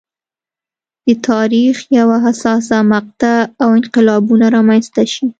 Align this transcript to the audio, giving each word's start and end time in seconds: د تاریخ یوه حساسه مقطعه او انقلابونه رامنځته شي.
د 1.05 1.07
تاریخ 1.29 1.75
یوه 1.99 2.17
حساسه 2.25 2.77
مقطعه 2.93 3.41
او 3.61 3.69
انقلابونه 3.79 4.45
رامنځته 4.55 5.03
شي. 5.13 5.25